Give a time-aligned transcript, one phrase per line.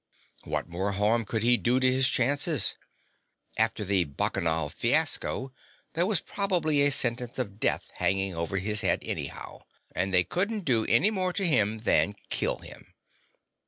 [0.45, 2.73] What more harm could he do to his chances?
[3.55, 5.53] After the Bacchanal fiasco,
[5.93, 9.59] there was probably a sentence of death hanging over his head anyhow.
[9.93, 12.95] And they couldn't do any more to him than kill him.